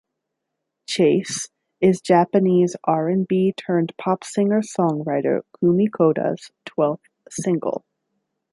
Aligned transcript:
"Chase" 0.87 1.49
is 1.79 2.01
Japanese 2.01 2.75
R 2.85 3.07
and 3.07 3.27
B-turned-pop 3.27 4.23
singer-songwriter 4.23 5.43
Kumi 5.59 5.89
Koda's 5.89 6.49
twelfth 6.65 7.03
single. 7.29 7.85